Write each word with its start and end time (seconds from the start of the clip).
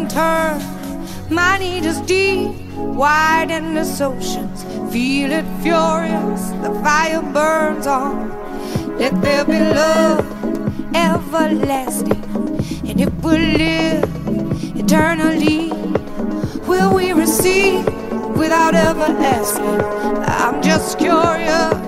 unturned. 0.00 0.62
My 1.30 1.58
need 1.58 1.84
is 1.84 2.00
deep, 2.02 2.52
wide 2.74 3.50
in 3.50 3.74
this 3.74 4.00
oceans. 4.00 4.64
Feel 4.92 5.30
it 5.32 5.46
furious, 5.62 6.50
the 6.62 6.72
fire 6.82 7.22
burns 7.22 7.86
on. 7.86 8.30
Let 8.98 9.20
there 9.20 9.44
be 9.44 9.58
love, 9.58 10.24
everlasting. 10.94 12.24
And 12.88 13.00
if 13.00 13.12
we 13.22 13.36
live 13.64 14.04
eternally, 14.76 15.70
will 16.66 16.94
we 16.94 17.12
receive 17.12 17.84
without 18.36 18.74
ever 18.74 19.10
asking? 19.38 19.80
I'm 20.26 20.62
just 20.62 20.98
curious. 20.98 21.79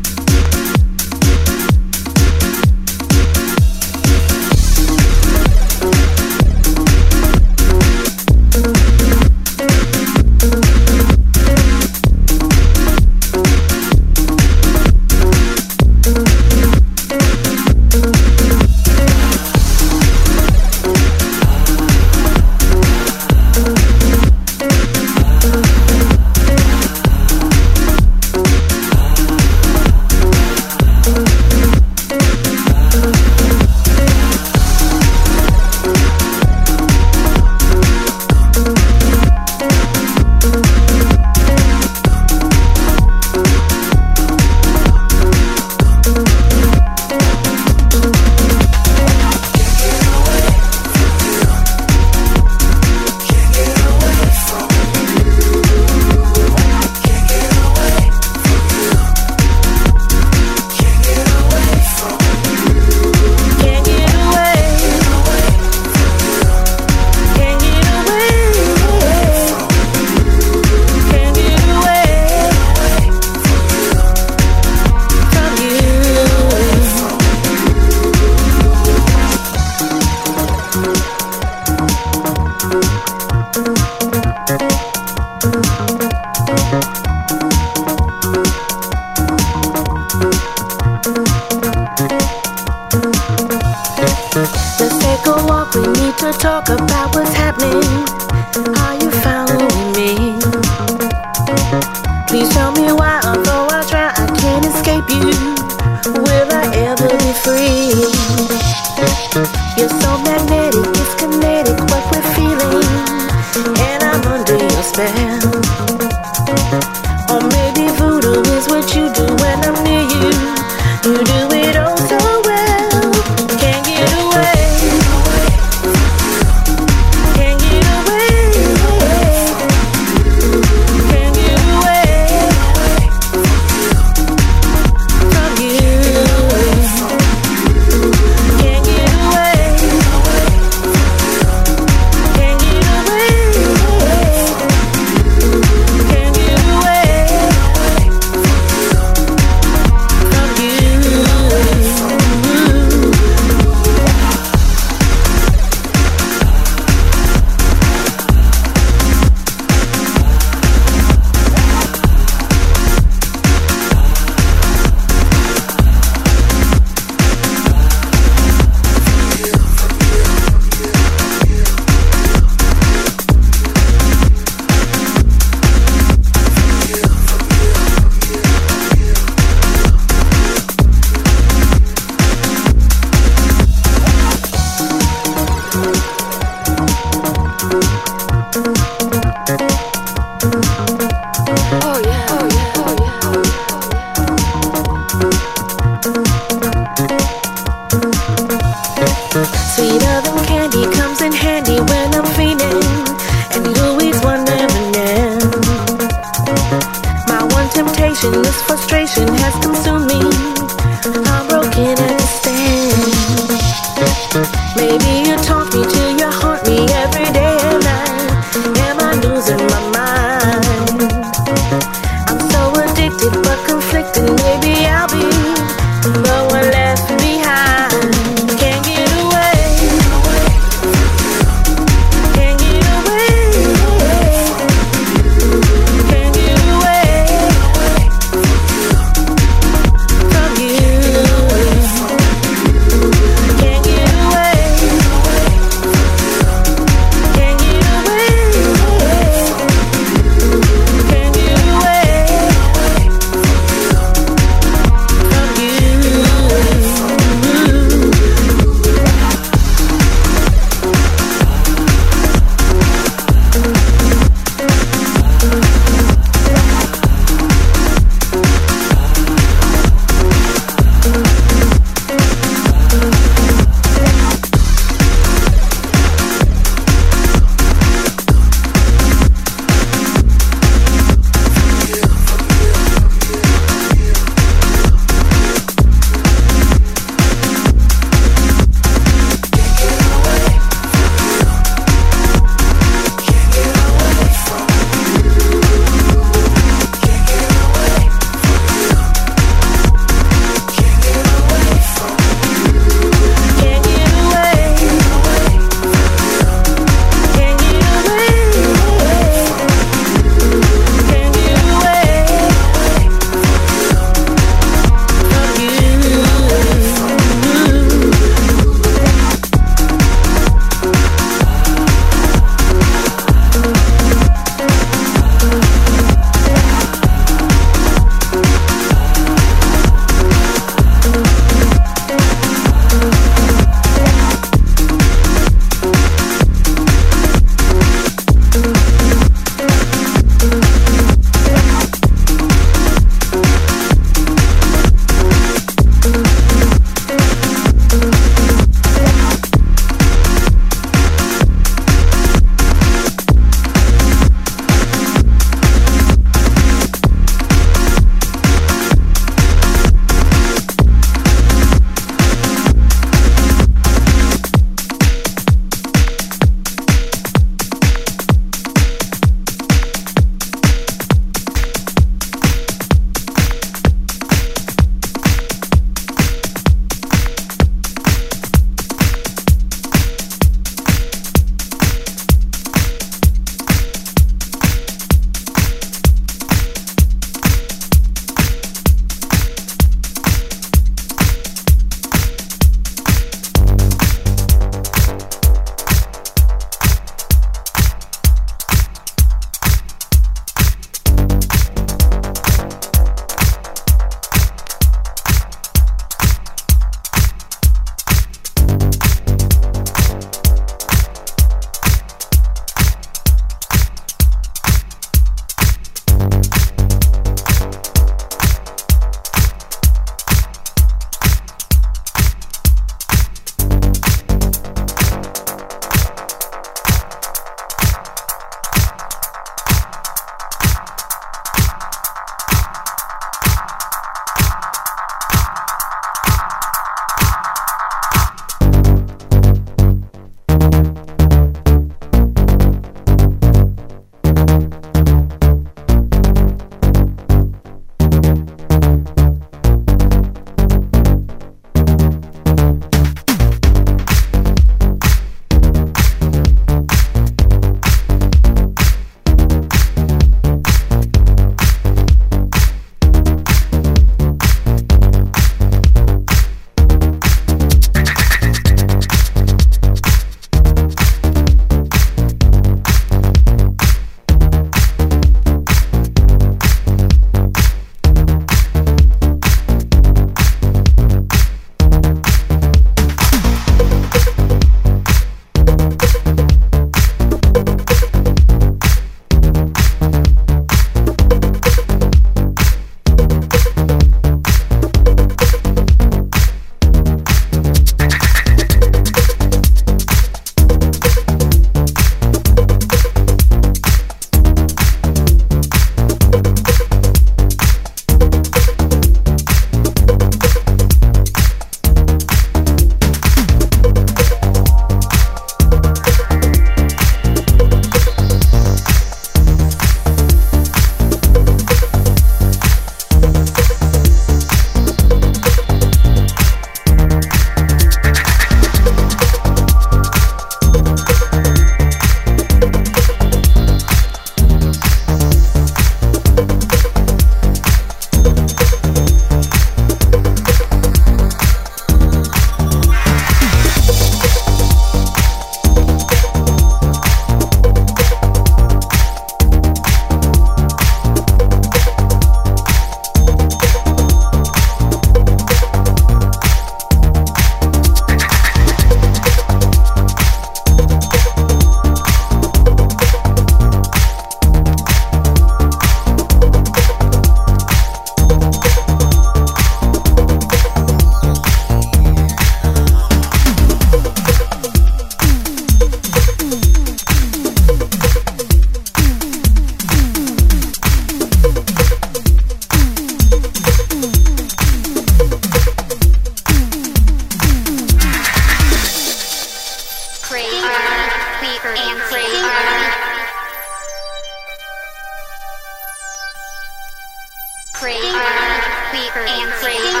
creator, 597.78 598.08
and 598.08 599.52
creator, 599.60 600.00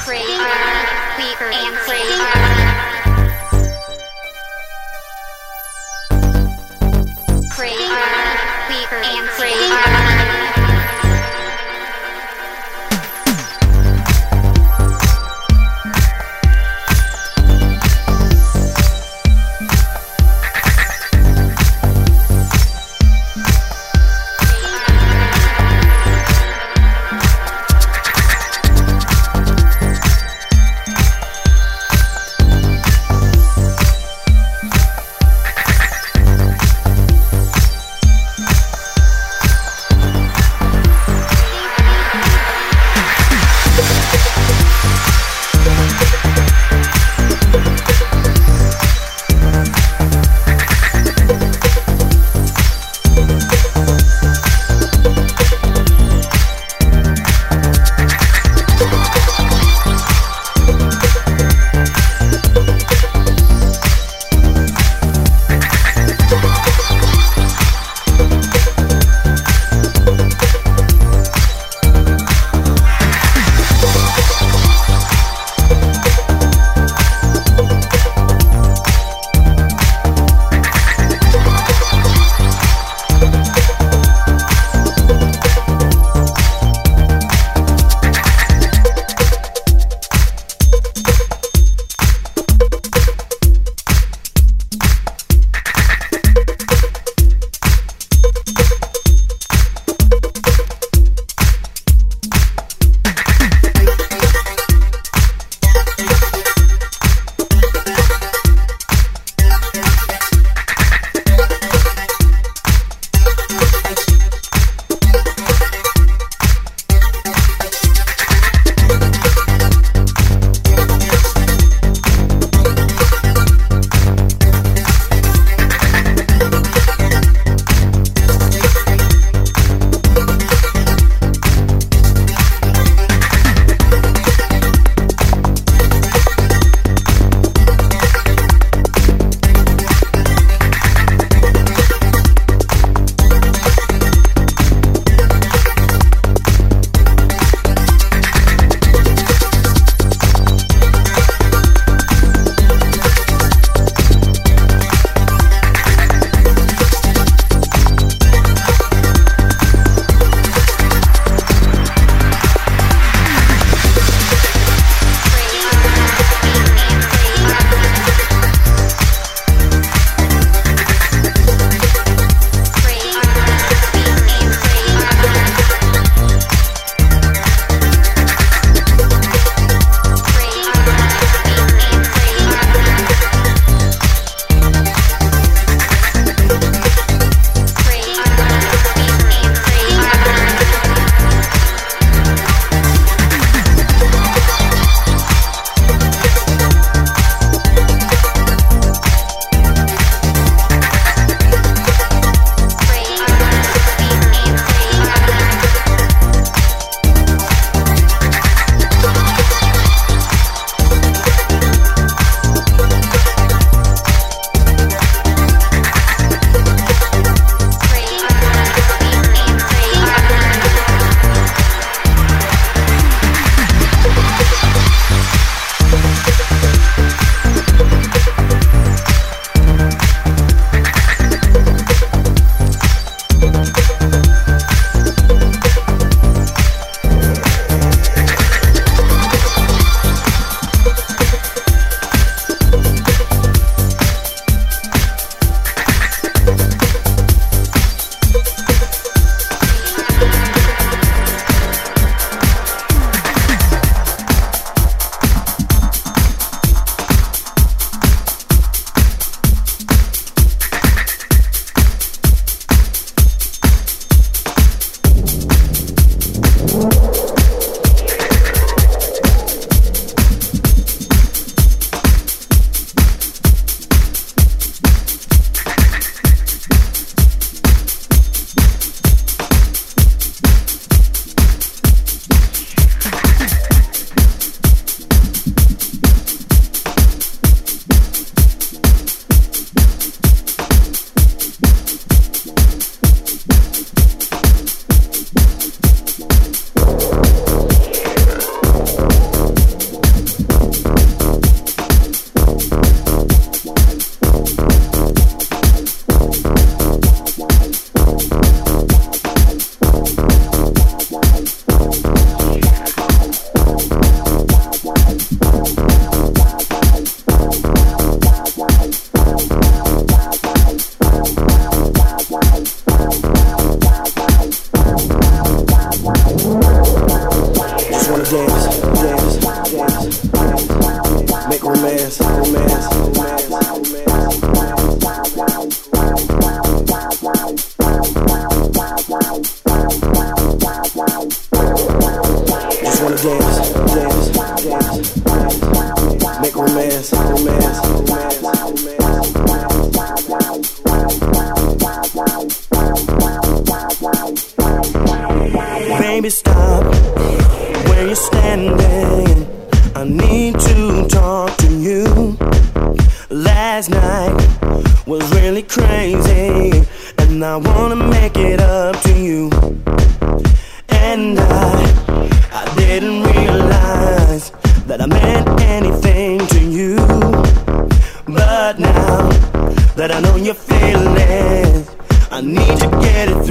creator, 0.00 1.50
and 1.52 1.76
creator. 1.76 2.26
Creator, 7.50 8.98
and 9.04 9.28
creator. 9.28 10.09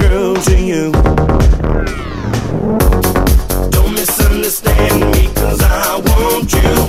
through 0.00 0.36
to 0.36 0.56
you. 0.60 0.92
Don't 3.70 3.92
misunderstand 3.92 5.00
me, 5.12 5.28
cause 5.34 5.60
I 5.62 6.00
want 6.06 6.52
you. 6.52 6.79